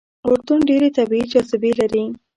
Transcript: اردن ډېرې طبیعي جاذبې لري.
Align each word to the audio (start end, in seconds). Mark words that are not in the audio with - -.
اردن 0.27 0.59
ډېرې 0.69 0.89
طبیعي 0.97 1.25
جاذبې 1.31 1.71
لري. 1.79 2.03